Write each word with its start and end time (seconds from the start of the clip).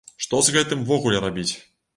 Што 0.25 0.39
з 0.47 0.55
гэтым 0.55 0.81
увогуле 0.85 1.23
рабіць? 1.27 1.49